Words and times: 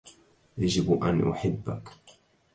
يجب 0.57 1.03
ان 1.03 1.19
يحبك 1.29 1.89